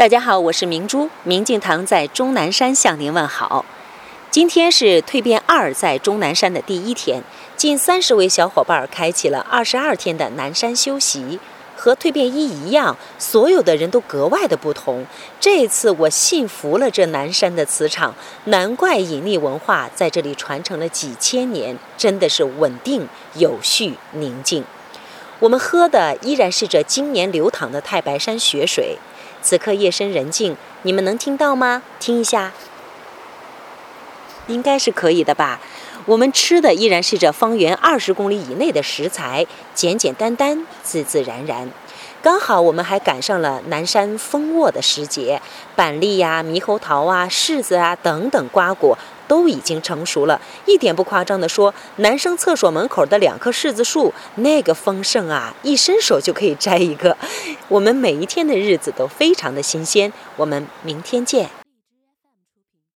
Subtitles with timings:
[0.00, 3.66] 大家好，我是明珠，明镜堂在终南山向您问好。
[4.30, 7.22] 今天是蜕变二在终南山的第一天，
[7.54, 11.38] 近三十位小伙伴开启了二十二天的南山修习。
[11.76, 15.04] 和蜕变一一样，所有的人都格外的不同。
[15.38, 18.14] 这次我信服了这南山的磁场，
[18.44, 24.64] 难怪引力文化在这里传承了几千年，真的是稳定、有序、宁静。
[25.40, 28.96] 我们喝的依然是这今年流淌的太白山雪水。
[29.42, 31.82] 此刻夜深人静，你们能听到吗？
[31.98, 32.52] 听一下，
[34.46, 35.60] 应该是可以的吧。
[36.06, 41.70] 我们吃的依然是这方圆二十公里以内的食材，简简单单，自自然然。
[42.22, 45.40] 刚好我们还赶上了南山蜂窝的时节，
[45.76, 48.98] 板栗呀、猕猴桃啊、柿子啊等等瓜果
[49.30, 50.40] 都已经成熟了。
[50.66, 57.16] 一点不夸张的说，男生厕所门口的两棵柿子树，那个丰盛啊，一伸手就可以摘一个。
[57.68, 60.12] 我们每一天的日子都非常的新鲜。
[60.34, 61.48] 我们明天见。